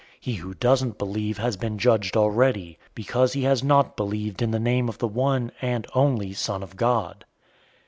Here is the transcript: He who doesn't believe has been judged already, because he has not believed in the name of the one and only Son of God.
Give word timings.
He 0.19 0.33
who 0.37 0.55
doesn't 0.55 0.97
believe 0.97 1.37
has 1.37 1.57
been 1.57 1.77
judged 1.77 2.17
already, 2.17 2.79
because 2.95 3.33
he 3.33 3.43
has 3.43 3.63
not 3.63 3.95
believed 3.95 4.41
in 4.41 4.49
the 4.49 4.57
name 4.59 4.89
of 4.89 4.97
the 4.97 5.07
one 5.07 5.51
and 5.61 5.85
only 5.93 6.33
Son 6.33 6.63
of 6.63 6.75
God. 6.75 7.23